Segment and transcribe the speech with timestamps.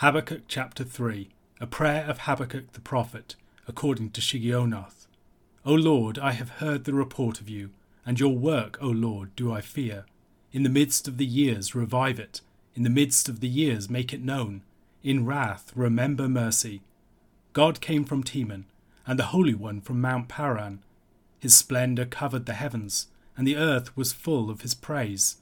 [0.00, 1.28] Habakkuk chapter 3
[1.60, 3.34] A prayer of Habakkuk the prophet,
[3.66, 5.08] according to Shigionoth.
[5.66, 7.70] O Lord, I have heard the report of you,
[8.06, 10.06] and your work, O Lord, do I fear.
[10.52, 12.42] In the midst of the years revive it,
[12.76, 14.62] in the midst of the years make it known.
[15.02, 16.80] In wrath remember mercy.
[17.52, 18.66] God came from Teman,
[19.04, 20.78] and the Holy One from Mount Paran.
[21.40, 25.38] His splendour covered the heavens, and the earth was full of his praise.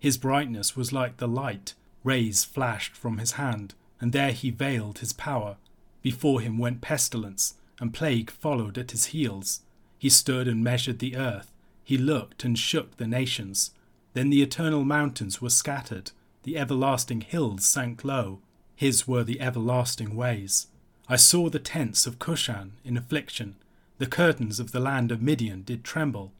[0.00, 4.98] His brightness was like the light, rays flashed from his hand and there he veiled
[4.98, 5.56] his power.
[6.02, 9.60] Before him went pestilence, and plague followed at his heels.
[9.96, 11.52] He stood and measured the earth,
[11.84, 13.70] he looked and shook the nations.
[14.14, 16.10] Then the eternal mountains were scattered,
[16.42, 18.40] the everlasting hills sank low.
[18.74, 20.66] His were the everlasting ways.
[21.08, 23.54] I saw the tents of Cushan in affliction,
[23.98, 26.32] the curtains of the land of Midian did tremble.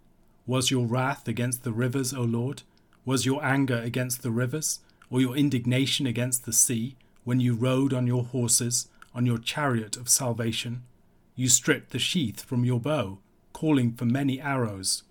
[0.49, 2.63] Was your wrath against the rivers, O Lord?
[3.05, 6.97] Was your anger against the rivers, or your indignation against the sea?
[7.25, 10.83] When you rode on your horses, on your chariot of salvation.
[11.35, 13.19] You stripped the sheath from your bow,
[13.53, 15.03] calling for many arrows.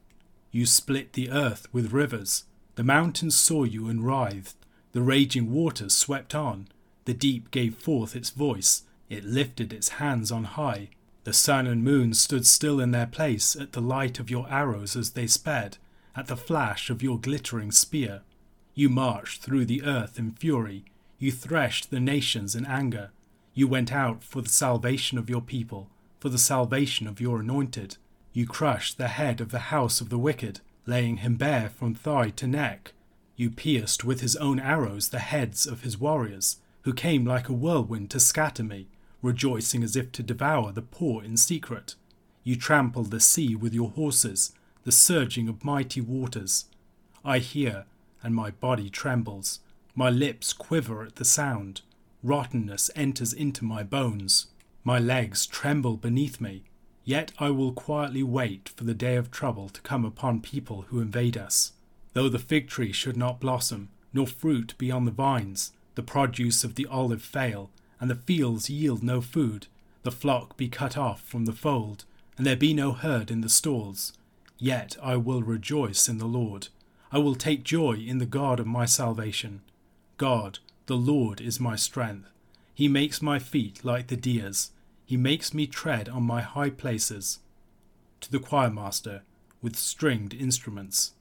[0.51, 2.43] You split the earth with rivers.
[2.75, 4.55] The mountains saw you and writhed.
[4.91, 6.67] The raging waters swept on.
[7.05, 8.83] The deep gave forth its voice.
[9.09, 10.89] It lifted its hands on high.
[11.23, 14.95] The sun and moon stood still in their place at the light of your arrows
[14.95, 15.77] as they sped,
[16.15, 18.21] at the flash of your glittering spear.
[18.73, 20.85] You marched through the earth in fury.
[21.21, 23.11] You threshed the nations in anger.
[23.53, 25.87] You went out for the salvation of your people,
[26.19, 27.97] for the salvation of your anointed.
[28.33, 32.31] You crushed the head of the house of the wicked, laying him bare from thigh
[32.31, 32.93] to neck.
[33.35, 37.53] You pierced with his own arrows the heads of his warriors, who came like a
[37.53, 38.87] whirlwind to scatter me,
[39.21, 41.93] rejoicing as if to devour the poor in secret.
[42.43, 44.53] You trampled the sea with your horses,
[44.85, 46.65] the surging of mighty waters.
[47.23, 47.85] I hear,
[48.23, 49.59] and my body trembles.
[49.93, 51.81] My lips quiver at the sound.
[52.23, 54.47] Rottenness enters into my bones.
[54.83, 56.63] My legs tremble beneath me.
[57.03, 61.01] Yet I will quietly wait for the day of trouble to come upon people who
[61.01, 61.73] invade us.
[62.13, 66.63] Though the fig tree should not blossom, nor fruit be on the vines, the produce
[66.63, 67.69] of the olive fail,
[67.99, 69.67] and the fields yield no food,
[70.03, 72.05] the flock be cut off from the fold,
[72.37, 74.13] and there be no herd in the stalls,
[74.57, 76.69] yet I will rejoice in the Lord.
[77.11, 79.61] I will take joy in the God of my salvation.
[80.21, 82.29] God, the Lord, is my strength.
[82.75, 84.69] He makes my feet like the deer's.
[85.03, 87.39] He makes me tread on my high places.
[88.19, 89.21] To the choirmaster,
[89.63, 91.13] with stringed instruments.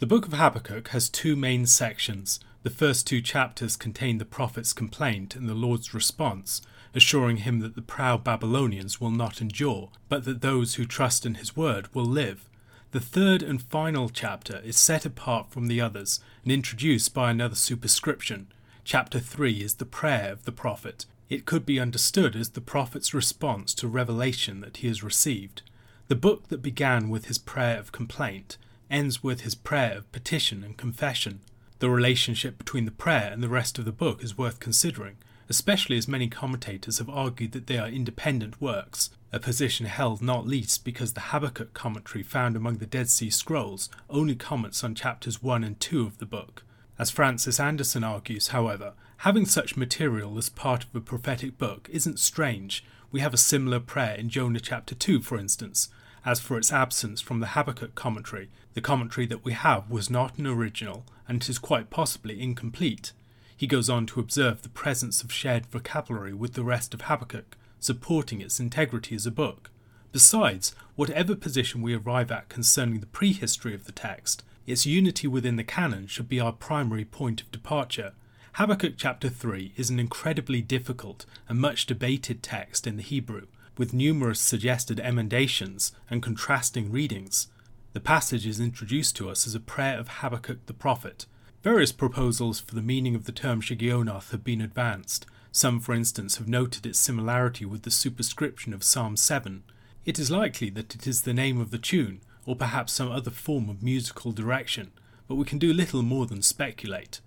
[0.00, 2.40] The book of Habakkuk has two main sections.
[2.64, 6.60] The first two chapters contain the prophet's complaint and the Lord's response,
[6.92, 11.36] assuring him that the proud Babylonians will not endure, but that those who trust in
[11.36, 12.50] his word will live.
[12.94, 17.56] The third and final chapter is set apart from the others and introduced by another
[17.56, 18.52] superscription.
[18.84, 21.04] Chapter 3 is the prayer of the prophet.
[21.28, 25.62] It could be understood as the prophet's response to revelation that he has received.
[26.06, 30.62] The book that began with his prayer of complaint ends with his prayer of petition
[30.62, 31.40] and confession.
[31.80, 35.16] The relationship between the prayer and the rest of the book is worth considering,
[35.48, 40.46] especially as many commentators have argued that they are independent works, a position held not
[40.46, 45.42] least because the Habakkuk commentary found among the Dead Sea Scrolls only comments on chapters
[45.42, 46.62] 1 and 2 of the book.
[46.98, 52.20] As Francis Andersen argues, however, having such material as part of a prophetic book isn't
[52.20, 52.84] strange.
[53.10, 55.88] We have a similar prayer in Jonah chapter 2, for instance.
[56.24, 60.38] As for its absence from the Habakkuk commentary, the commentary that we have was not
[60.38, 63.12] an original, and it is quite possibly incomplete.
[63.56, 67.56] He goes on to observe the presence of shared vocabulary with the rest of Habakkuk,
[67.78, 69.70] supporting its integrity as a book.
[70.12, 75.56] Besides, whatever position we arrive at concerning the prehistory of the text, its unity within
[75.56, 78.12] the canon should be our primary point of departure.
[78.54, 83.92] Habakkuk chapter 3 is an incredibly difficult and much debated text in the Hebrew, with
[83.92, 87.48] numerous suggested emendations and contrasting readings.
[87.92, 91.26] The passage is introduced to us as a prayer of Habakkuk the prophet.
[91.64, 96.36] Various proposals for the meaning of the term Shigionoth have been advanced, some, for instance,
[96.36, 99.62] have noted its similarity with the superscription of Psalm 7.
[100.04, 103.30] It is likely that it is the name of the tune, or perhaps some other
[103.30, 104.92] form of musical direction,
[105.26, 107.22] but we can do little more than speculate.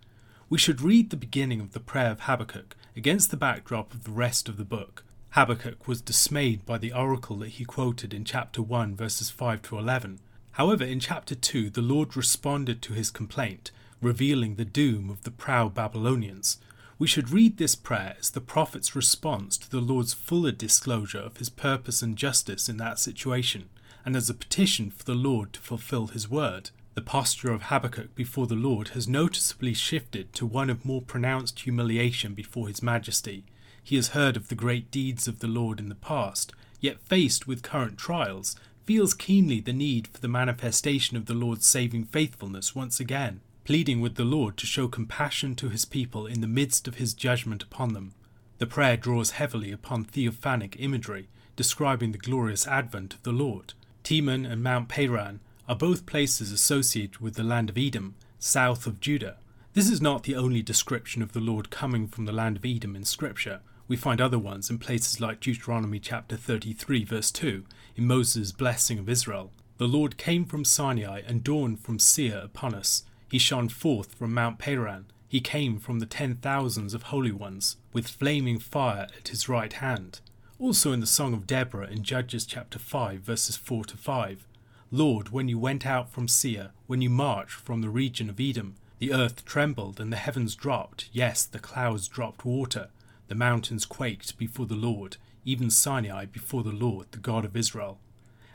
[0.51, 4.11] We should read the beginning of the prayer of Habakkuk against the backdrop of the
[4.11, 5.03] rest of the book.
[5.31, 9.79] Habakkuk was dismayed by the oracle that he quoted in chapter 1, verses 5 to
[9.79, 10.19] 11.
[10.51, 15.31] However, in chapter 2, the Lord responded to his complaint, revealing the doom of the
[15.31, 16.57] proud Babylonians.
[16.99, 21.37] We should read this prayer as the prophet's response to the Lord's fuller disclosure of
[21.37, 23.69] his purpose and justice in that situation,
[24.05, 26.71] and as a petition for the Lord to fulfill his word.
[26.97, 31.59] The posture of Habakkuk before the Lord has noticeably shifted to one of more pronounced
[31.59, 33.45] humiliation before His Majesty.
[33.83, 37.45] He has heard of the great deeds of the Lord in the past, yet faced
[37.45, 38.55] with current trials,
[38.87, 43.99] feels keenly the need for the manifestation of the Lord's saving faithfulness once again, pleading
[43.99, 47.61] with the Lord to show compassion to his people in the midst of his judgment
[47.61, 48.13] upon them.
[48.59, 51.27] The prayer draws heavily upon theophanic imagery,
[51.57, 53.73] describing the glorious advent of the Lord.
[54.05, 59.01] Teman and Mount Paran are both places associated with the land of Edom, south of
[59.01, 59.35] Judah.
[59.73, 62.95] This is not the only description of the Lord coming from the land of Edom
[62.95, 63.59] in Scripture.
[63.89, 67.65] We find other ones in places like Deuteronomy chapter 33, verse 2,
[67.97, 69.51] in Moses' blessing of Israel.
[69.77, 73.03] The Lord came from Sinai and dawned from Seir upon us.
[73.29, 75.05] He shone forth from Mount Paran.
[75.27, 79.73] He came from the ten thousands of holy ones, with flaming fire at his right
[79.73, 80.21] hand.
[80.59, 84.47] Also in the Song of Deborah in Judges chapter 5, verses 4 to 5.
[84.89, 88.75] Lord, when you went out from Seir, when you marched from the region of Edom,
[88.99, 92.87] the earth trembled and the heavens dropped, yes, the clouds dropped water.
[93.27, 97.99] The mountains quaked before the Lord, even Sinai before the Lord, the God of Israel.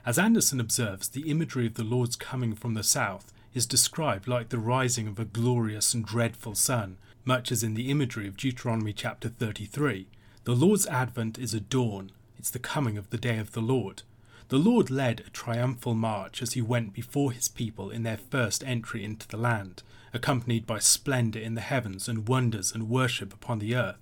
[0.05, 4.49] As Andersen observes, the imagery of the Lord's coming from the south is described like
[4.49, 8.93] the rising of a glorious and dreadful sun, much as in the imagery of Deuteronomy
[8.93, 10.09] chapter 33.
[10.45, 14.03] The Lord's advent is a dawn, it's the coming of the day of the Lord.
[14.49, 18.65] The Lord led a triumphal march as he went before his people in their first
[18.65, 19.83] entry into the land,
[20.13, 23.97] accompanied by splendour in the heavens and wonders and worship upon the earth.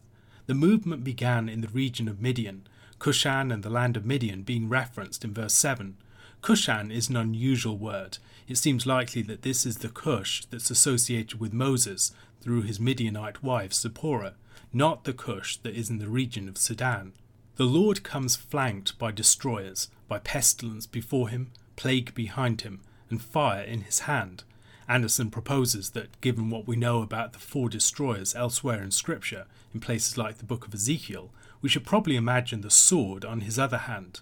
[0.46, 2.66] The movement began in the region of Midian,
[2.98, 5.96] Cushan and the land of Midian being referenced in verse 7.
[6.42, 8.18] Cushan is an unusual word.
[8.48, 13.42] It seems likely that this is the Cush that's associated with Moses through his Midianite
[13.42, 14.34] wife Zipporah,
[14.72, 17.12] not the Cush that is in the region of Sudan.
[17.56, 23.62] The Lord comes flanked by destroyers, by pestilence before him, plague behind him, and fire
[23.62, 24.44] in his hand.
[24.88, 29.44] Andersen proposes that, given what we know about the four destroyers elsewhere in Scripture,
[29.74, 33.58] in places like the book of Ezekiel, we should probably imagine the sword on his
[33.58, 34.20] other hand.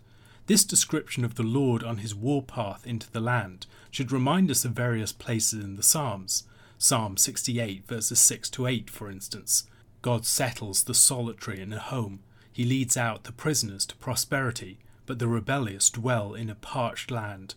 [0.49, 4.73] This description of the Lord on his warpath into the land should remind us of
[4.73, 6.45] various places in the Psalms.
[6.79, 9.65] Psalm 68, verses 6 to 8, for instance.
[10.01, 12.21] God settles the solitary in a home.
[12.51, 17.55] He leads out the prisoners to prosperity, but the rebellious dwell in a parched land.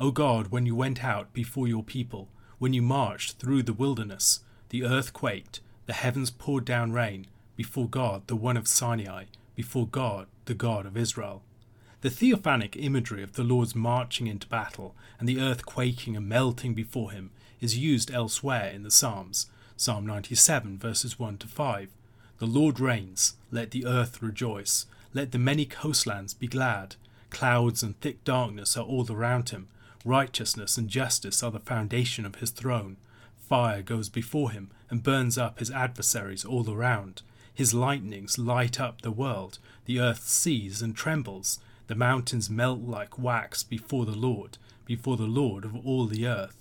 [0.00, 2.28] O God, when you went out before your people,
[2.58, 4.40] when you marched through the wilderness,
[4.70, 9.86] the earth quaked, the heavens poured down rain, before God, the one of Sinai, before
[9.86, 11.44] God, the God of Israel.
[12.02, 16.74] The theophanic imagery of the Lord's marching into battle and the earth quaking and melting
[16.74, 19.46] before him is used elsewhere in the Psalms.
[19.76, 21.88] Psalm 97, verses 1 to 5.
[22.38, 26.96] The Lord reigns, let the earth rejoice, let the many coastlands be glad.
[27.30, 29.68] Clouds and thick darkness are all around him,
[30.04, 32.96] Righteousness and justice are the foundation of his throne.
[33.48, 37.22] Fire goes before him and burns up his adversaries all around.
[37.54, 39.58] His lightnings light up the world.
[39.84, 41.60] The earth sees and trembles.
[41.92, 44.56] The mountains melt like wax before the Lord,
[44.86, 46.56] before the Lord of all the earth.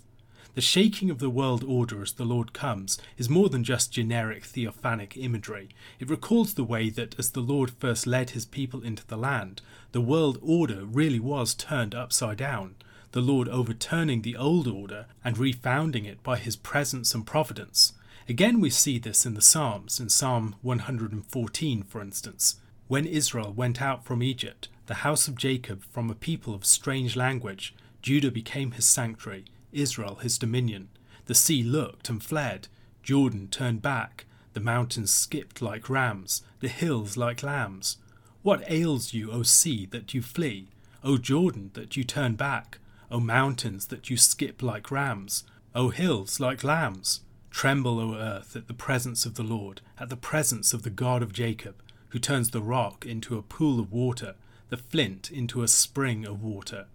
[0.56, 4.44] The shaking of the world order as the Lord comes is more than just generic
[4.44, 5.70] theophanic imagery.
[6.02, 9.62] It recalls the way that as the Lord first led his people into the land,
[9.94, 12.76] the world order really was turned upside down
[13.14, 17.94] the Lord overturning the old order and refounding it by his presence and providence.
[18.28, 22.56] Again, we see this in the Psalms, in Psalm 114, for instance.
[22.90, 27.16] When Israel went out from Egypt, the house of Jacob from a people of strange
[27.16, 30.90] language, Judah became his sanctuary, Israel his dominion.
[31.28, 32.68] The sea looked and fled,
[33.02, 38.00] Jordan turned back, the mountains skipped like rams, the hills like lambs.
[38.42, 40.68] What ails you, O sea, that you flee?
[41.06, 42.80] O Jordan, that you turn back?
[43.10, 47.22] O mountains, that you skip like rams, O hills, like lambs.
[47.50, 51.24] Tremble, O earth, at the presence of the Lord, at the presence of the God
[51.24, 54.36] of Jacob, who turns the rock into a pool of water,
[54.72, 56.86] the flint into a spring of water.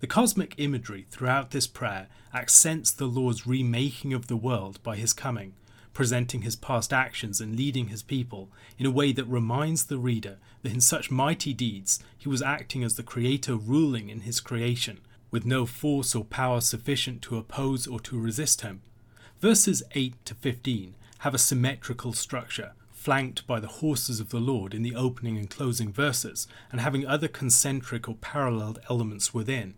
[0.00, 5.12] The cosmic imagery throughout this prayer accents the Lord's remaking of the world by his
[5.12, 5.52] coming,
[5.92, 10.38] presenting his past actions and leading his people in a way that reminds the reader
[10.62, 14.98] that in such mighty deeds he was acting as the Creator ruling in his creation,
[15.30, 18.80] with no force or power sufficient to oppose or to resist him.
[19.38, 24.74] Verses 8 to 15 have a symmetrical structure, flanked by the horses of the Lord
[24.74, 29.74] in the opening and closing verses, and having other concentric or paralleled elements within.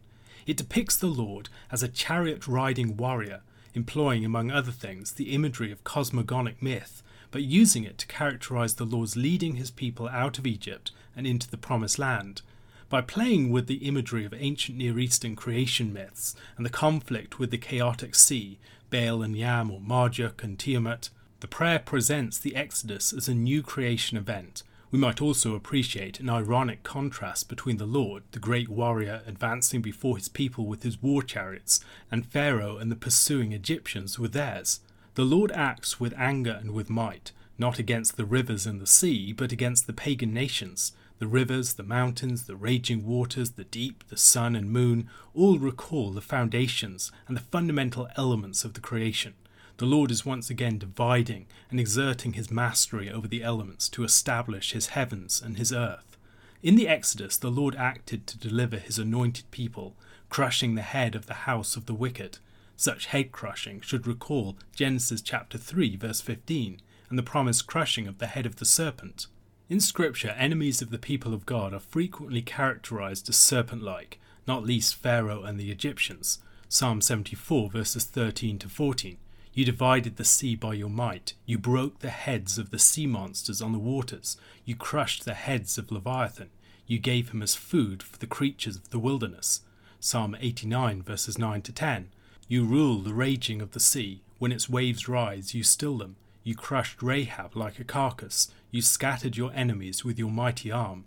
[0.46, 3.42] It depicts the Lord as a chariot riding warrior,
[3.74, 8.86] employing, among other things, the imagery of cosmogonic myth, but using it to characterize the
[8.86, 12.40] Lord's leading his people out of Egypt and into the Promised Land,
[12.88, 17.50] By playing with the imagery of ancient Near Eastern creation myths and the conflict with
[17.50, 18.58] the chaotic sea,
[18.88, 21.10] Baal and Yam or Marduk and Tiamat,
[21.40, 24.62] the prayer presents the Exodus as a new creation event.
[24.90, 30.16] We might also appreciate an ironic contrast between the Lord, the great warrior, advancing before
[30.16, 31.80] his people with his war chariots,
[32.10, 34.80] and Pharaoh and the pursuing Egyptians with theirs.
[35.14, 39.32] The Lord acts with anger and with might, not against the rivers and the sea,
[39.32, 40.92] but against the pagan nations.
[41.20, 46.10] The rivers, the mountains, the raging waters, the deep, the sun and moon all recall
[46.10, 49.34] the foundations and the fundamental elements of the creation.
[49.80, 54.72] The Lord is once again dividing and exerting his mastery over the elements to establish
[54.72, 56.18] his heavens and his earth.
[56.62, 59.96] In the Exodus, the Lord acted to deliver his anointed people,
[60.28, 62.40] crushing the head of the house of the wicked.
[62.76, 68.18] Such head crushing should recall Genesis chapter 3 verse 15 and the promised crushing of
[68.18, 69.28] the head of the serpent.
[69.70, 74.62] In Scripture, enemies of the people of God are frequently characterized as serpent like, not
[74.62, 76.38] least Pharaoh and the Egyptians.
[76.68, 79.16] Psalm 74, verses 13 to 14.
[79.52, 81.34] You divided the sea by your might.
[81.44, 84.36] You broke the heads of the sea monsters on the waters.
[84.64, 86.50] You crushed the heads of Leviathan.
[86.86, 89.62] You gave him as food for the creatures of the wilderness.
[89.98, 92.10] Psalm 89, verses 9 to 10.
[92.48, 94.22] You rule the raging of the sea.
[94.38, 96.16] When its waves rise, you still them.
[96.42, 98.50] You crushed Rahab like a carcass.
[98.70, 101.04] You scattered your enemies with your mighty arm.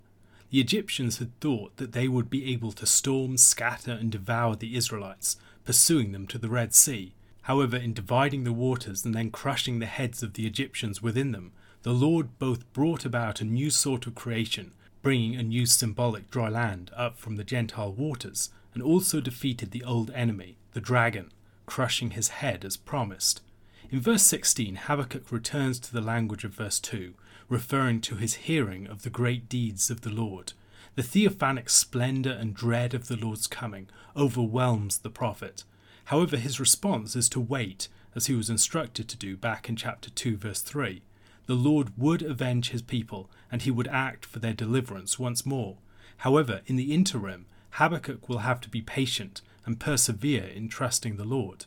[0.50, 4.76] The Egyptians had thought that they would be able to storm, scatter, and devour the
[4.76, 7.14] Israelites, pursuing them to the Red Sea.
[7.44, 11.52] However, in dividing the waters and then crushing the heads of the Egyptians within them,
[11.82, 14.72] the Lord both brought about a new sort of creation,
[15.02, 19.84] bringing a new symbolic dry land up from the Gentile waters, and also defeated the
[19.84, 21.32] old enemy, the dragon,
[21.66, 23.42] crushing his head as promised.
[23.90, 27.12] In verse 16, Habakkuk returns to the language of verse 2,
[27.50, 30.54] referring to his hearing of the great deeds of the Lord.
[30.94, 35.64] The theophanic splendour and dread of the Lord's coming overwhelms the prophet.
[36.06, 40.10] However, his response is to wait, as he was instructed to do back in chapter
[40.10, 41.02] 2, verse 3.
[41.46, 45.78] The Lord would avenge his people, and he would act for their deliverance once more.
[46.18, 51.24] However, in the interim, Habakkuk will have to be patient and persevere in trusting the
[51.24, 51.66] Lord.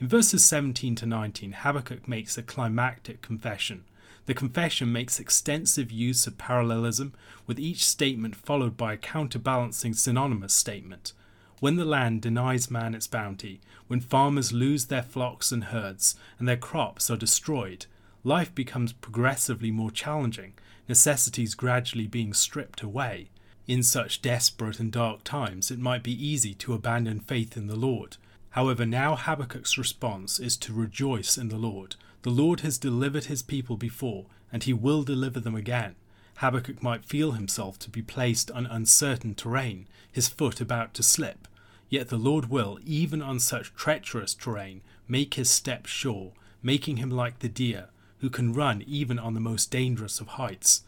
[0.00, 3.84] In verses 17 to 19, Habakkuk makes a climactic confession.
[4.26, 7.14] The confession makes extensive use of parallelism,
[7.46, 11.12] with each statement followed by a counterbalancing synonymous statement.
[11.60, 16.46] When the land denies man its bounty, when farmers lose their flocks and herds, and
[16.48, 17.86] their crops are destroyed,
[18.22, 20.54] life becomes progressively more challenging,
[20.88, 23.30] necessities gradually being stripped away.
[23.66, 27.76] In such desperate and dark times, it might be easy to abandon faith in the
[27.76, 28.16] Lord,
[28.50, 31.96] However, now Habakkuk's response is to rejoice in the Lord.
[32.22, 35.96] The Lord has delivered his people before, and he will deliver them again.
[36.36, 41.47] Habakkuk might feel himself to be placed on uncertain terrain, his foot about to slip.
[41.88, 47.10] Yet the Lord will, even on such treacherous terrain, make his steps sure, making him
[47.10, 50.82] like the deer, who can run even on the most dangerous of heights.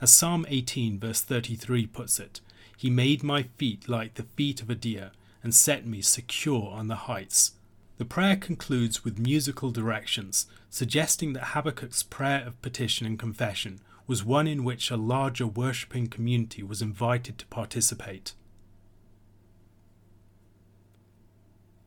[0.00, 2.40] As Psalm 18, verse 33 puts it,
[2.76, 5.10] He made my feet like the feet of a deer
[5.42, 7.52] and set me secure on the heights.
[7.98, 14.24] The prayer concludes with musical directions, suggesting that Habakkuk's prayer of petition and confession was
[14.24, 18.34] one in which a larger worshipping community was invited to participate.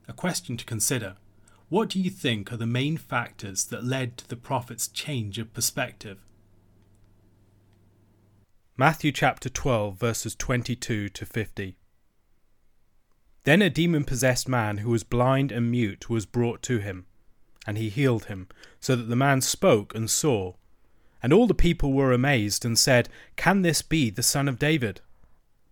[0.09, 1.17] A question to consider
[1.69, 5.53] What do you think are the main factors that led to the prophet's change of
[5.53, 6.17] perspective?
[8.75, 11.75] Matthew chapter 12, verses 22 to 50.
[13.43, 17.05] Then a demon possessed man who was blind and mute was brought to him,
[17.67, 18.47] and he healed him,
[18.79, 20.53] so that the man spoke and saw.
[21.21, 25.01] And all the people were amazed and said, Can this be the son of David?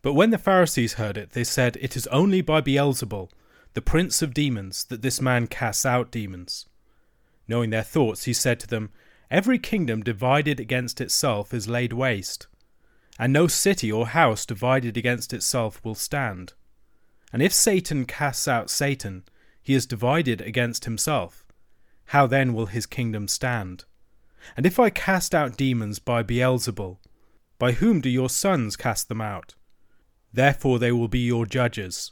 [0.04, 3.30] But when the Pharisees heard it, they said, It is only by Beelzebul,
[3.78, 6.66] the prince of demons, that this man casts out demons.
[7.48, 8.90] Knowing their thoughts, he said to them,
[9.30, 12.48] Every kingdom divided against itself is laid waste,
[13.20, 16.54] and no city or house divided against itself will stand.
[17.32, 19.26] And if Satan casts out Satan,
[19.62, 21.46] he is divided against himself.
[22.06, 23.86] How then will his kingdom stand?
[24.56, 26.98] And if I cast out demons by Beelzebul,
[27.60, 29.54] by whom do your sons cast them out?
[30.34, 32.12] Therefore they will be your judges.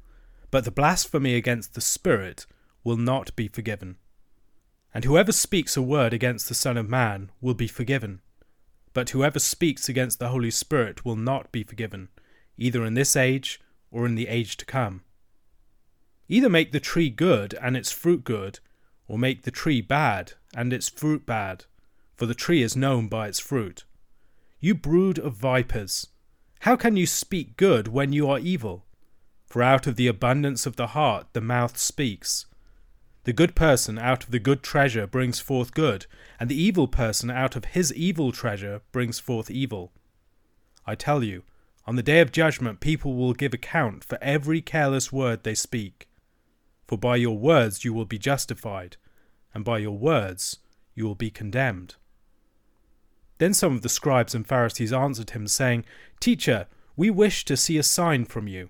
[0.51, 2.45] but the blasphemy against the Spirit
[2.83, 3.97] will not be forgiven.
[4.93, 8.21] And whoever speaks a word against the Son of Man will be forgiven,
[8.93, 12.09] but whoever speaks against the Holy Spirit will not be forgiven,
[12.57, 15.01] either in this age or in the age to come.
[16.27, 18.59] Either make the tree good and its fruit good,
[19.07, 21.65] or make the tree bad and its fruit bad,
[22.15, 23.85] for the tree is known by its fruit.
[24.59, 26.07] You brood of vipers,
[26.59, 28.85] how can you speak good when you are evil?
[29.51, 32.45] For out of the abundance of the heart the mouth speaks.
[33.25, 36.05] The good person out of the good treasure brings forth good,
[36.39, 39.91] and the evil person out of his evil treasure brings forth evil.
[40.87, 41.43] I tell you,
[41.85, 46.07] on the day of judgment people will give account for every careless word they speak.
[46.87, 48.95] For by your words you will be justified,
[49.53, 50.59] and by your words
[50.95, 51.95] you will be condemned.
[53.37, 55.83] Then some of the scribes and Pharisees answered him, saying,
[56.21, 58.69] Teacher, we wish to see a sign from you.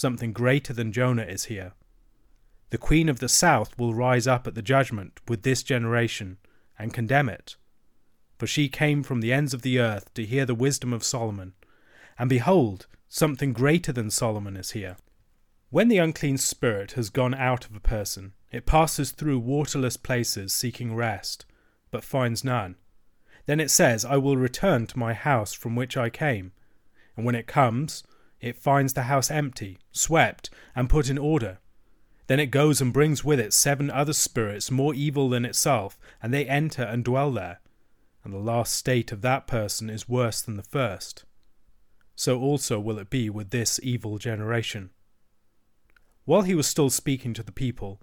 [0.00, 1.72] something greater than Jonah is here.
[2.70, 6.38] The queen of the south will rise up at the judgment with this generation,
[6.78, 7.56] and condemn it.
[8.38, 11.52] For she came from the ends of the earth to hear the wisdom of Solomon,
[12.18, 14.96] and behold, something greater than Solomon is here.
[15.68, 20.54] When the unclean spirit has gone out of a person, it passes through waterless places
[20.54, 21.44] seeking rest,
[21.90, 22.76] but finds none.
[23.44, 26.52] Then it says, I will return to my house from which I came.
[27.16, 28.02] And when it comes,
[28.40, 31.58] it finds the house empty, swept, and put in order.
[32.26, 36.32] Then it goes and brings with it seven other spirits more evil than itself, and
[36.32, 37.60] they enter and dwell there.
[38.22, 41.24] And the last state of that person is worse than the first.
[42.14, 44.90] So also will it be with this evil generation.
[46.24, 48.00] While he was still speaking to the people,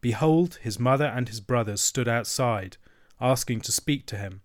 [0.00, 2.78] behold, his mother and his brothers stood outside,
[3.20, 4.40] asking to speak to him.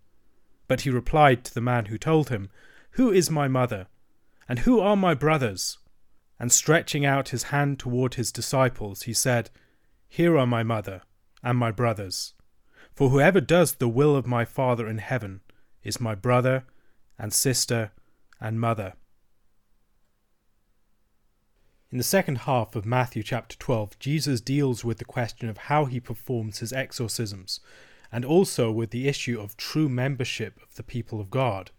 [0.68, 2.50] But he replied to the man who told him,
[2.92, 3.88] Who is my mother?
[4.48, 5.78] And who are my brothers?
[6.38, 9.50] And stretching out his hand toward his disciples, he said,
[10.08, 11.02] Here are my mother
[11.42, 12.34] and my brothers.
[12.94, 15.40] For whoever does the will of my Father in heaven
[15.82, 16.64] is my brother
[17.18, 17.92] and sister
[18.40, 18.94] and mother.
[21.90, 25.84] In the second half of Matthew chapter 12, Jesus deals with the question of how
[25.84, 27.60] he performs his exorcisms,
[28.10, 31.70] and also with the issue of true membership of the people of God.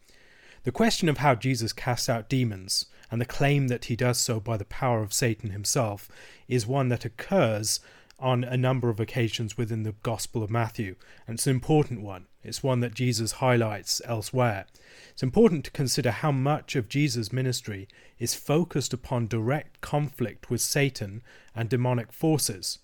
[0.65, 4.39] The question of how Jesus casts out demons, and the claim that he does so
[4.39, 6.09] by the power of Satan himself,
[6.47, 7.79] is one that occurs
[8.17, 10.95] on a number of occasions within the Gospel of Matthew,
[11.27, 12.25] and it's an important one.
[12.43, 14.65] It's one that Jesus highlights elsewhere.
[15.11, 20.61] It's important to consider how much of Jesus' ministry is focused upon direct conflict with
[20.61, 21.21] Satan
[21.53, 22.79] and demonic forces.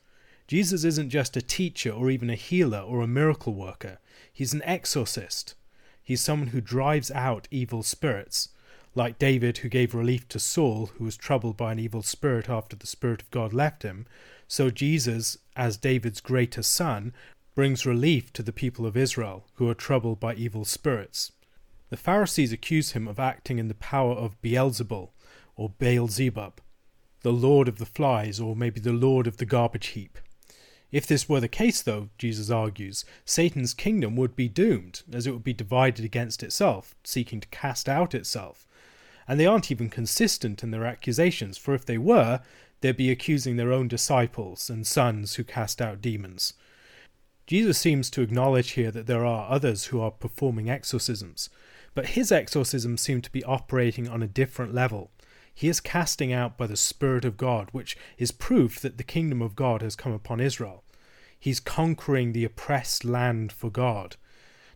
[0.48, 3.98] Jesus isn't just a teacher or even a healer or a miracle worker,
[4.32, 5.56] he's an exorcist.
[6.04, 8.50] He's someone who drives out evil spirits,
[8.96, 12.76] like David, who gave relief to Saul, who was troubled by an evil spirit after
[12.76, 14.06] the Spirit of God left him.
[14.48, 17.14] So Jesus, as David's greater son,
[17.56, 21.32] brings relief to the people of Israel, who are troubled by evil spirits.
[21.90, 25.10] The Pharisees accuse him of acting in the power of Beelzebul,
[25.56, 26.62] or Beelzebub,
[27.22, 30.18] the lord of the flies, or maybe the lord of the garbage heap.
[30.92, 35.32] If this were the case, though, Jesus argues, Satan's kingdom would be doomed, as it
[35.32, 38.68] would be divided against itself, seeking to cast out itself.
[39.28, 42.42] And they aren't even consistent in their accusations, for if they were,
[42.82, 46.54] they'd be accusing their own disciples and sons who cast out demons.
[47.48, 51.50] Jesus seems to acknowledge here that there are others who are performing exorcisms,
[51.94, 55.12] but his exorcisms seem to be operating on a different level.
[55.54, 59.42] He is casting out by the Spirit of God, which is proof that the kingdom
[59.42, 60.84] of God has come upon Israel.
[61.40, 64.16] He's conquering the oppressed land for God.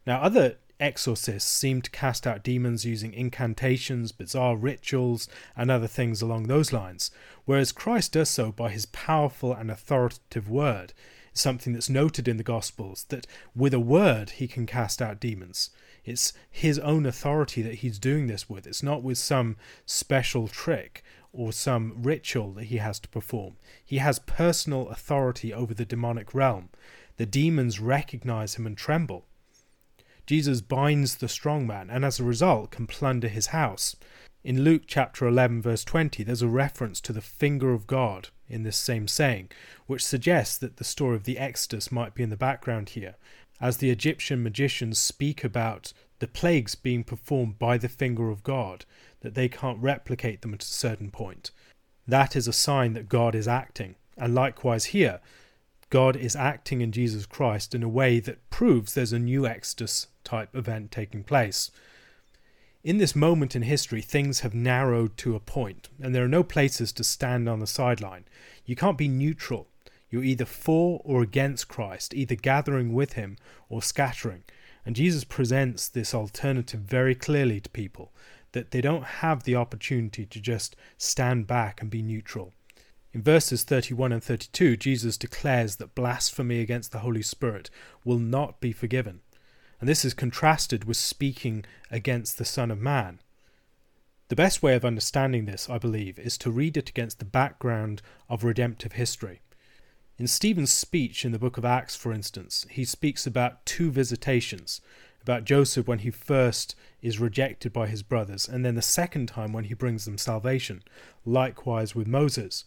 [0.05, 6.21] Now, other exorcists seem to cast out demons using incantations, bizarre rituals, and other things
[6.21, 7.11] along those lines,
[7.45, 10.93] whereas Christ does so by his powerful and authoritative word.
[11.33, 15.69] Something that's noted in the Gospels that with a word he can cast out demons.
[16.05, 18.67] It's his own authority that he's doing this with.
[18.67, 23.57] It's not with some special trick or some ritual that he has to perform.
[23.83, 26.69] He has personal authority over the demonic realm.
[27.17, 29.25] The demons recognize him and tremble.
[30.25, 33.95] Jesus binds the strong man and as a result can plunder his house.
[34.43, 38.61] In Luke chapter 11, verse 20, there's a reference to the finger of God in
[38.61, 39.49] this same saying,
[39.87, 43.15] which suggests that the story of the Exodus might be in the background here,
[43.59, 48.85] as the Egyptian magicians speak about the plagues being performed by the finger of God,
[49.21, 51.51] that they can't replicate them at a certain point.
[52.07, 53.95] That is a sign that God is acting.
[54.17, 55.19] And likewise here,
[55.89, 60.07] God is acting in Jesus Christ in a way that proves there's a new Exodus
[60.23, 61.71] type event taking place.
[62.83, 66.43] In this moment in history, things have narrowed to a point, and there are no
[66.43, 68.25] places to stand on the sideline.
[68.65, 69.67] You can't be neutral.
[70.09, 73.37] You're either for or against Christ, either gathering with him
[73.69, 74.43] or scattering.
[74.85, 78.13] And Jesus presents this alternative very clearly to people
[78.51, 82.53] that they don't have the opportunity to just stand back and be neutral.
[83.11, 87.69] In verses 31 and 32, Jesus declares that blasphemy against the Holy Spirit
[88.03, 89.21] will not be forgiven.
[89.79, 93.19] And this is contrasted with speaking against the Son of Man.
[94.27, 98.01] The best way of understanding this, I believe, is to read it against the background
[98.27, 99.41] of redemptive history.
[100.17, 104.79] In Stephen's speech in the book of Acts, for instance, he speaks about two visitations
[105.21, 109.51] about Joseph when he first is rejected by his brothers, and then the second time
[109.51, 110.83] when he brings them salvation,
[111.25, 112.63] likewise with Moses.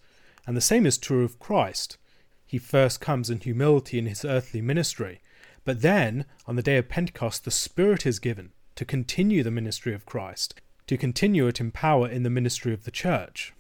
[0.47, 1.97] And the same is true of Christ.
[2.45, 5.21] He first comes in humility in his earthly ministry,
[5.65, 9.95] but then, on the day of Pentecost, the Spirit is given to continue the ministry
[9.95, 13.55] of Christ, to continue it in power in the ministry of the church.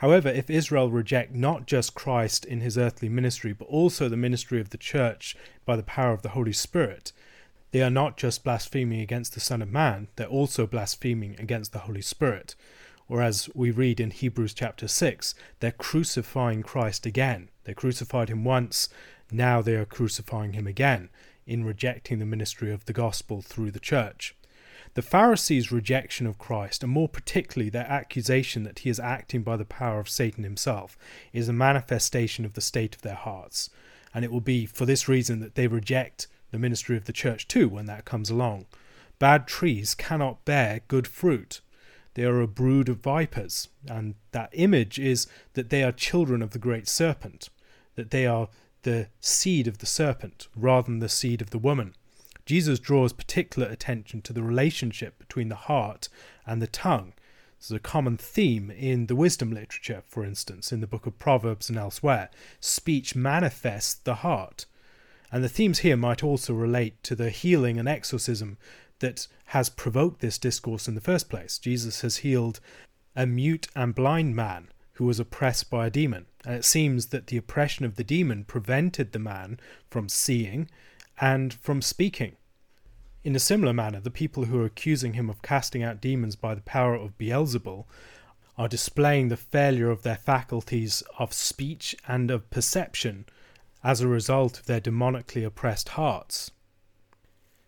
[0.00, 4.58] However, if Israel reject not just Christ in his earthly ministry, but also the ministry
[4.58, 5.36] of the church
[5.66, 7.12] by the power of the Holy Spirit,
[7.72, 11.80] they are not just blaspheming against the Son of Man, they're also blaspheming against the
[11.80, 12.54] Holy Spirit.
[13.10, 17.50] Or as we read in Hebrews chapter 6, they're crucifying Christ again.
[17.64, 18.88] They crucified him once,
[19.30, 21.10] now they are crucifying him again
[21.46, 24.34] in rejecting the ministry of the gospel through the church.
[24.94, 29.56] The Pharisees' rejection of Christ, and more particularly their accusation that he is acting by
[29.56, 30.98] the power of Satan himself,
[31.32, 33.70] is a manifestation of the state of their hearts.
[34.12, 37.46] And it will be for this reason that they reject the ministry of the church
[37.46, 38.66] too when that comes along.
[39.20, 41.60] Bad trees cannot bear good fruit.
[42.14, 46.50] They are a brood of vipers, and that image is that they are children of
[46.50, 47.48] the great serpent,
[47.94, 48.48] that they are
[48.82, 51.94] the seed of the serpent rather than the seed of the woman.
[52.50, 56.08] Jesus draws particular attention to the relationship between the heart
[56.44, 57.12] and the tongue.
[57.56, 61.20] This is a common theme in the wisdom literature, for instance, in the book of
[61.20, 62.28] Proverbs and elsewhere.
[62.58, 64.66] Speech manifests the heart.
[65.30, 68.58] And the themes here might also relate to the healing and exorcism
[68.98, 71.56] that has provoked this discourse in the first place.
[71.56, 72.58] Jesus has healed
[73.14, 76.26] a mute and blind man who was oppressed by a demon.
[76.44, 80.68] And it seems that the oppression of the demon prevented the man from seeing
[81.20, 82.36] and from speaking.
[83.22, 86.54] In a similar manner, the people who are accusing him of casting out demons by
[86.54, 87.84] the power of Beelzebul
[88.56, 93.26] are displaying the failure of their faculties of speech and of perception
[93.84, 96.50] as a result of their demonically oppressed hearts.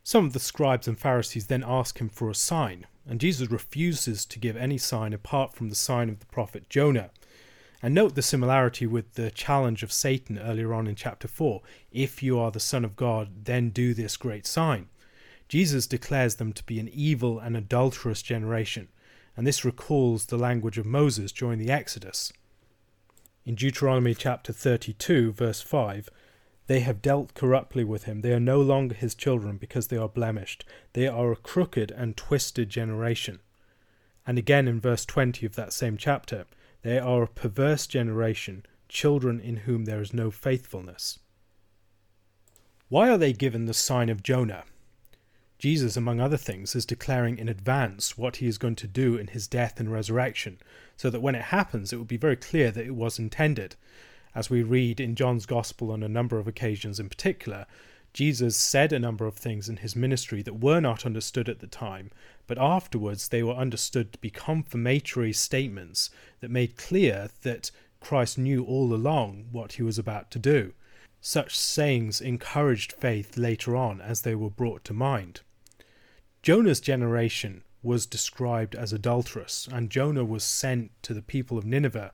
[0.02, 4.24] Some of the scribes and Pharisees then ask him for a sign, and Jesus refuses
[4.26, 7.10] to give any sign apart from the sign of the prophet Jonah.
[7.82, 12.22] And note the similarity with the challenge of Satan earlier on in chapter 4 If
[12.22, 14.88] you are the Son of God, then do this great sign.
[15.48, 18.88] Jesus declares them to be an evil and adulterous generation,
[19.36, 22.32] and this recalls the language of Moses during the Exodus.
[23.44, 26.08] In Deuteronomy chapter 32, verse 5,
[26.68, 28.20] they have dealt corruptly with him.
[28.20, 30.64] They are no longer his children because they are blemished.
[30.92, 33.40] They are a crooked and twisted generation.
[34.24, 36.46] And again in verse 20 of that same chapter,
[36.82, 41.18] they are a perverse generation, children in whom there is no faithfulness.
[42.88, 44.64] Why are they given the sign of Jonah?
[45.58, 49.28] Jesus, among other things, is declaring in advance what he is going to do in
[49.28, 50.58] his death and resurrection,
[50.96, 53.76] so that when it happens, it will be very clear that it was intended.
[54.34, 57.66] As we read in John's Gospel on a number of occasions in particular,
[58.12, 61.66] Jesus said a number of things in his ministry that were not understood at the
[61.66, 62.10] time,
[62.46, 67.70] but afterwards they were understood to be confirmatory statements that made clear that
[68.00, 70.74] Christ knew all along what he was about to do.
[71.20, 75.40] Such sayings encouraged faith later on as they were brought to mind.
[76.42, 82.12] Jonah's generation was described as adulterous, and Jonah was sent to the people of Nineveh,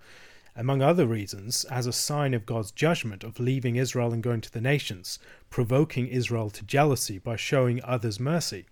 [0.55, 4.53] among other reasons, as a sign of God's judgment of leaving Israel and going to
[4.53, 5.19] the nations,
[5.51, 8.67] provoking Israel to jealousy by showing others mercy.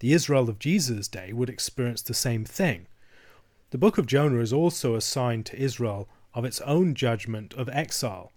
[0.00, 2.86] The Israel of Jesus' day would experience the same thing.
[3.70, 7.68] The book of Jonah is also a sign to Israel of its own judgment of
[7.68, 8.32] exile,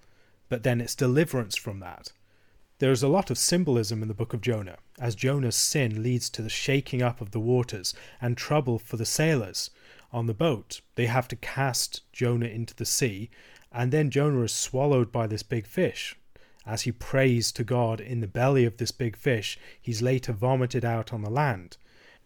[0.49, 2.11] but then its deliverance from that.
[2.79, 6.29] There is a lot of symbolism in the book of Jonah, as Jonah's sin leads
[6.29, 9.71] to the shaking up of the waters and trouble for the sailors
[10.11, 10.81] on the boat.
[10.95, 13.29] They have to cast Jonah into the sea,
[13.71, 16.15] and then Jonah is swallowed by this big fish.
[16.67, 20.83] As he prays to God in the belly of this big fish, he's later vomited
[20.83, 21.77] out on the land.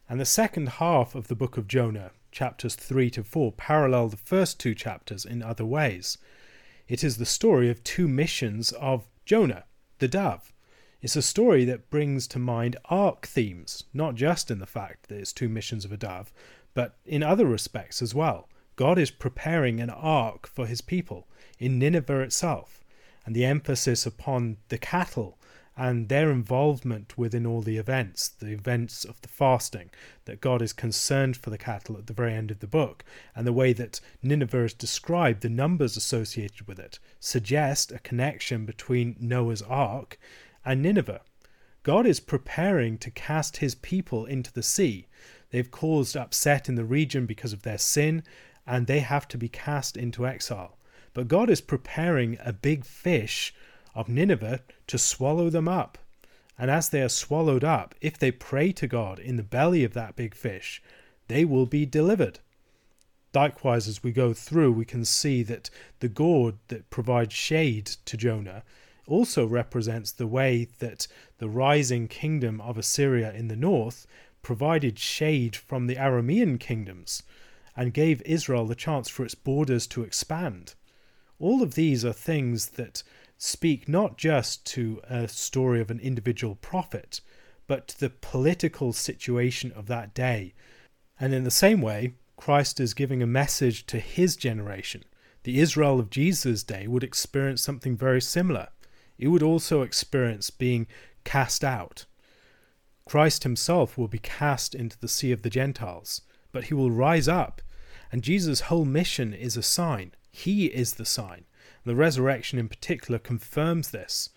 [0.10, 4.18] And the second half of the book of Jonah, chapters 3 to 4, parallel the
[4.18, 6.18] first two chapters in other ways.
[6.88, 9.66] It is the story of two missions of Jonah,
[10.00, 10.52] the dove.
[11.04, 15.20] It's a story that brings to mind ark themes, not just in the fact that
[15.20, 16.34] it's two missions of a dove,
[16.74, 18.50] but in other respects as well.
[18.76, 21.28] God is preparing an ark for his people
[21.60, 22.81] in Nineveh itself,
[23.26, 25.38] and the emphasis upon the cattle
[25.78, 29.90] and their involvement within all the events, the events of the fasting,
[30.26, 33.04] that God is concerned for the cattle at the very end of the book,
[33.36, 38.66] and the way that Nineveh is described, the numbers associated with it, suggest a connection
[38.66, 40.20] between Noah's ark
[40.66, 41.22] and Nineveh.
[41.84, 45.08] God is preparing to cast his people into the sea.
[45.50, 48.24] They've caused upset in the region because of their sin,
[48.68, 50.78] and they have to be cast into exile.
[51.14, 53.54] But God is preparing a big fish
[53.94, 55.98] of Nineveh to swallow them up.
[56.58, 59.94] And as they are swallowed up, if they pray to God in the belly of
[59.94, 60.82] that big fish,
[61.28, 62.40] they will be delivered.
[63.34, 65.70] Likewise, as we go through, we can see that
[66.00, 68.64] the gourd that provides shade to Jonah
[69.08, 74.06] also represents the way that the rising kingdom of Assyria in the north
[74.42, 77.24] provided shade from the Aramean kingdoms
[77.76, 80.76] and gave Israel the chance for its borders to expand.
[81.42, 83.02] All of these are things that
[83.36, 87.20] speak not just to a story of an individual prophet,
[87.66, 90.54] but to the political situation of that day.
[91.20, 95.04] And in the same way, Christ is giving a message to his generation.
[95.42, 98.68] The Israel of Jesus' day would experience something very similar.
[99.18, 100.86] It would also experience being
[101.24, 102.06] cast out.
[103.06, 107.28] Christ himself will be cast into the sea of the Gentiles, but he will rise
[107.28, 107.64] up,
[108.12, 110.12] and Jesus' whole mission is a sign.
[110.32, 111.46] He is the sign.
[111.84, 114.30] The resurrection, in particular, confirms this.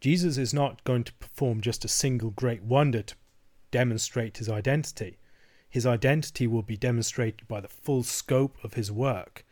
[0.00, 3.14] Jesus is not going to perform just a single great wonder to
[3.70, 5.18] demonstrate his identity.
[5.68, 9.44] His identity will be demonstrated by the full scope of his work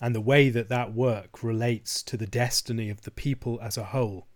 [0.00, 3.84] and the way that that work relates to the destiny of the people as a
[3.84, 4.26] whole.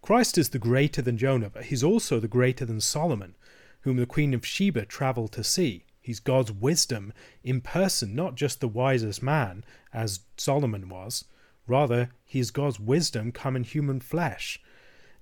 [0.00, 3.34] Christ is the greater than Jonah, but he's also the greater than Solomon,
[3.80, 5.84] whom the Queen of Sheba travelled to see.
[6.08, 7.12] He's God's wisdom
[7.44, 11.26] in person, not just the wisest man, as Solomon was,
[11.66, 14.58] Rather, he is God's wisdom come in human flesh.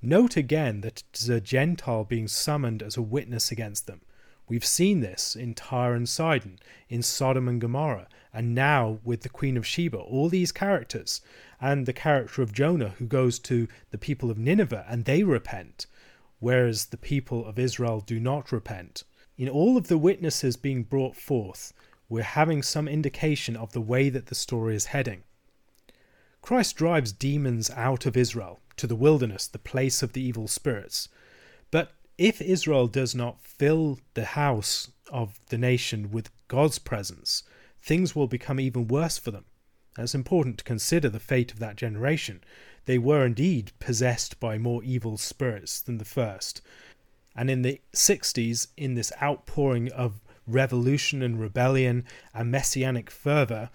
[0.00, 4.02] Note again that it is a Gentile being summoned as a witness against them.
[4.48, 9.28] We've seen this in Tyre and Sidon, in Sodom and Gomorrah, and now with the
[9.28, 9.98] Queen of Sheba.
[9.98, 11.20] All these characters,
[11.60, 15.86] and the character of Jonah who goes to the people of Nineveh and they repent,
[16.38, 19.02] whereas the people of Israel do not repent.
[19.38, 21.72] In all of the witnesses being brought forth,
[22.08, 25.24] we're having some indication of the way that the story is heading.
[26.40, 31.08] Christ drives demons out of Israel to the wilderness, the place of the evil spirits.
[31.70, 37.42] But if Israel does not fill the house of the nation with God's presence,
[37.78, 39.44] things will become even worse for them.
[39.98, 42.42] it's important to consider the fate of that generation.
[42.86, 46.62] They were indeed possessed by more evil spirits than the first.
[47.36, 53.70] And in the 60s, in this outpouring of revolution and rebellion and messianic fervour,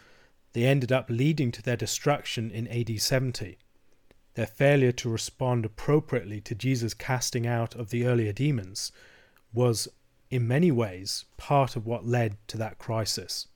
[0.54, 3.58] they ended up leading to their destruction in AD 70.
[4.34, 8.92] Their failure to respond appropriately to Jesus' casting out of the earlier demons
[9.54, 9.88] was,
[10.30, 13.48] in many ways, part of what led to that crisis.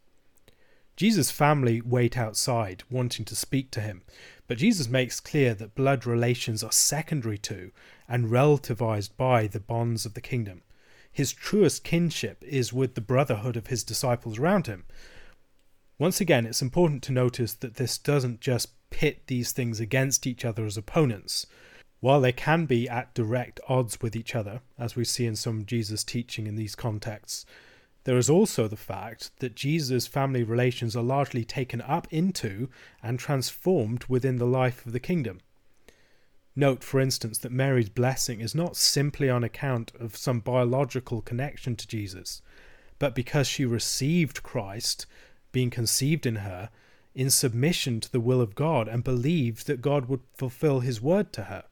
[0.95, 4.03] Jesus' family wait outside, wanting to speak to him,
[4.47, 7.71] but Jesus makes clear that blood relations are secondary to
[8.07, 10.61] and relativized by the bonds of the kingdom.
[11.11, 14.83] His truest kinship is with the brotherhood of his disciples around him,
[15.97, 20.43] once again, it's important to notice that this doesn't just pit these things against each
[20.43, 21.47] other as opponents.
[22.01, 25.65] While they can be at direct odds with each other, as we see in some
[25.65, 27.45] Jesus teaching in these contexts,
[28.05, 32.69] there is also the fact that Jesus' family relations are largely taken up into
[33.03, 35.41] and transformed within the life of the kingdom.
[36.55, 41.75] Note, for instance, that Mary's blessing is not simply on account of some biological connection
[41.75, 42.41] to Jesus,
[42.97, 45.05] but because she received Christ
[45.51, 46.69] being conceived in her
[47.13, 51.33] in submission to the will of God and believed that God would fulfill his word
[51.33, 51.63] to her.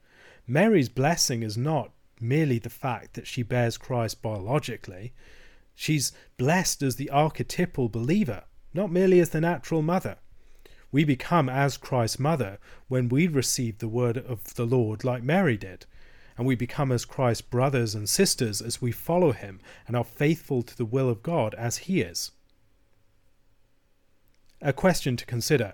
[0.48, 5.14] Mary's blessing is not merely the fact that she bears Christ biologically.
[5.76, 10.18] She's blessed as the archetypal believer, not merely as the natural mother.
[10.92, 15.58] We become as Christ's mother when we receive the word of the Lord like Mary
[15.58, 15.86] did.
[16.38, 20.64] and we become as Christ's brothers and sisters as we follow him and are faithful
[20.64, 22.32] to the will of God as he is.
[24.62, 25.74] A question to consider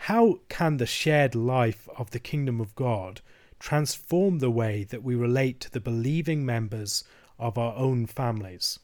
[0.00, 3.20] How can the shared life of the kingdom of God
[3.58, 7.04] transform the way that we relate to the believing members
[7.38, 8.78] of our own families?